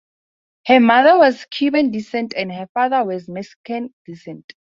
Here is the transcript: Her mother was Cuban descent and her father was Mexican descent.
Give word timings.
Her 0.65 0.79
mother 0.79 1.15
was 1.19 1.45
Cuban 1.51 1.91
descent 1.91 2.33
and 2.35 2.51
her 2.51 2.65
father 2.73 3.03
was 3.03 3.29
Mexican 3.29 3.93
descent. 4.07 4.51